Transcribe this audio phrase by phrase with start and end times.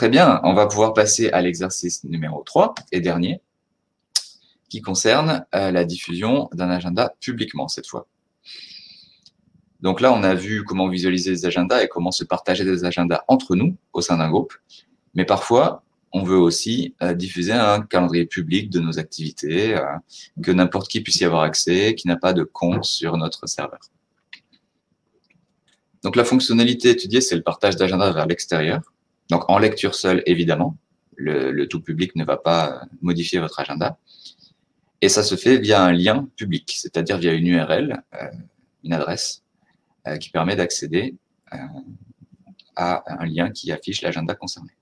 [0.00, 3.42] Très bien, on va pouvoir passer à l'exercice numéro 3 et dernier,
[4.70, 8.08] qui concerne euh, la diffusion d'un agenda publiquement cette fois.
[9.80, 13.24] Donc là, on a vu comment visualiser les agendas et comment se partager des agendas
[13.28, 14.54] entre nous au sein d'un groupe.
[15.12, 19.84] Mais parfois, on veut aussi euh, diffuser un calendrier public de nos activités, euh,
[20.42, 23.80] que n'importe qui puisse y avoir accès, qui n'a pas de compte sur notre serveur.
[26.02, 28.80] Donc la fonctionnalité étudiée, c'est le partage d'agenda vers l'extérieur.
[29.30, 30.76] Donc en lecture seule, évidemment,
[31.16, 33.98] le, tout public ne va pas modifier votre agenda.
[35.00, 38.30] Et ça se fait via un lien public, c'est-à-dire via une URL, euh,
[38.84, 39.42] une adresse,
[40.06, 41.14] euh, qui permet d'accéder
[41.52, 41.56] euh,
[42.76, 44.72] à un lien qui affiche l'agenda concerné.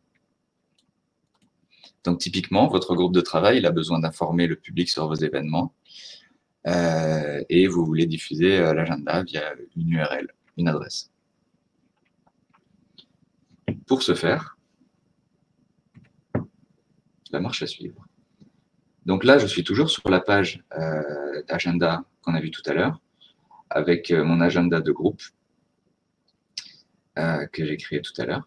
[2.04, 5.74] Donc typiquement, votre groupe de travail il a besoin d'informer le public sur vos événements
[7.48, 11.10] et vous voulez diffuser l'agenda via une URL, une adresse.
[13.88, 14.58] Pour ce faire,
[17.32, 18.06] la marche à suivre.
[19.06, 22.74] Donc là, je suis toujours sur la page euh, d'agenda qu'on a vu tout à
[22.74, 23.00] l'heure,
[23.70, 25.22] avec euh, mon agenda de groupe
[27.18, 28.46] euh, que j'ai créé tout à l'heure.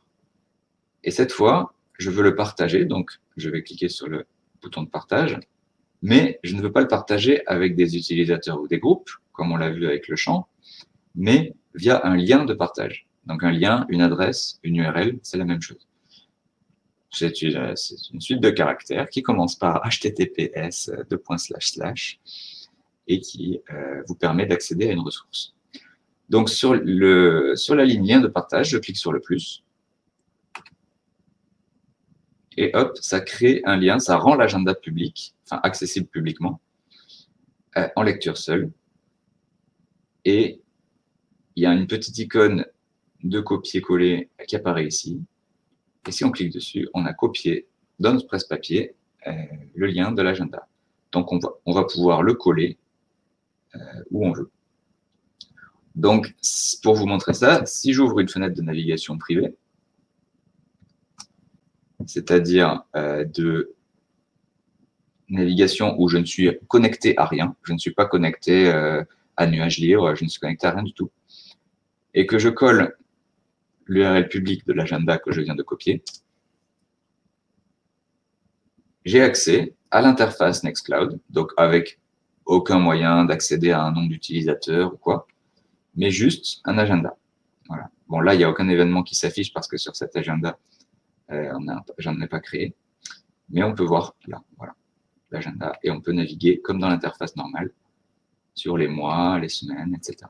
[1.03, 4.27] Et cette fois, je veux le partager, donc je vais cliquer sur le
[4.61, 5.39] bouton de partage,
[6.03, 9.57] mais je ne veux pas le partager avec des utilisateurs ou des groupes, comme on
[9.57, 10.47] l'a vu avec le champ,
[11.15, 13.07] mais via un lien de partage.
[13.25, 15.87] Donc un lien, une adresse, une URL, c'est la même chose.
[17.11, 17.75] C'est une,
[18.19, 20.89] suite de caractères qui commence par https
[23.07, 25.53] et qui euh, vous permet d'accéder à une ressource.
[26.29, 29.63] Donc sur, la ligne lien de partage, je clique sur le plus.
[32.55, 36.61] Et hop, ça crée un lien, ça rend l'agenda public, enfin accessible publiquement,
[37.77, 38.71] euh, en lecture seule.
[40.23, 40.61] Et
[41.55, 42.65] il y a une petite icône
[43.23, 45.21] de copier-coller qui apparaît ici.
[46.07, 47.67] Et si on clique dessus, on a copié
[47.99, 48.95] dans notre presse-papier
[49.27, 49.33] euh,
[49.75, 50.67] le lien de l'agenda.
[51.11, 52.77] Donc, on va, on va pouvoir le coller
[53.75, 53.79] euh,
[54.09, 54.49] où on veut.
[55.93, 56.33] Donc,
[56.81, 59.53] pour vous montrer ça, si j'ouvre une fenêtre de navigation privée,
[62.07, 63.75] c'est-à-dire euh, de
[65.29, 68.69] navigation où je ne suis connecté à rien, je ne suis pas connecté
[69.37, 71.09] à nuage libre, je ne suis connecté à rien du tout,
[72.13, 72.97] et que je colle
[73.91, 76.01] l'URL public de l'agenda que je viens de copier,
[79.03, 81.99] j'ai accès à l'interface Nextcloud, donc avec
[82.45, 85.27] aucun moyen d'accéder à un nom d'utilisateur ou quoi,
[85.95, 87.17] mais juste un agenda.
[88.07, 90.57] Bon, là, il n'y a aucun événement qui s'affiche parce que sur cet agenda,
[91.31, 91.51] euh,
[91.97, 92.75] j'en ai pas créé.
[93.49, 94.73] Mais on peut voir là, voilà,
[95.31, 97.71] l'agenda, et on peut naviguer comme dans l'interface normale
[98.53, 100.29] sur les mois, les semaines, etc.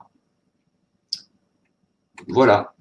[2.27, 2.75] Voilà,